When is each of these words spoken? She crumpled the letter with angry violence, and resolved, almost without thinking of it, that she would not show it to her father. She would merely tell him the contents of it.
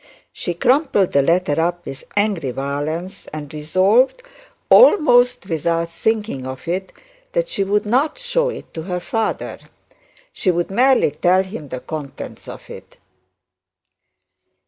She 0.33 0.55
crumpled 0.55 1.11
the 1.11 1.21
letter 1.21 1.75
with 1.85 2.05
angry 2.15 2.49
violence, 2.49 3.27
and 3.27 3.53
resolved, 3.53 4.23
almost 4.67 5.45
without 5.47 5.91
thinking 5.91 6.47
of 6.47 6.67
it, 6.67 6.91
that 7.33 7.47
she 7.49 7.63
would 7.63 7.85
not 7.85 8.17
show 8.17 8.49
it 8.49 8.73
to 8.73 8.81
her 8.81 8.99
father. 8.99 9.59
She 10.33 10.49
would 10.49 10.71
merely 10.71 11.11
tell 11.11 11.43
him 11.43 11.67
the 11.67 11.81
contents 11.81 12.47
of 12.49 12.67
it. 12.71 12.97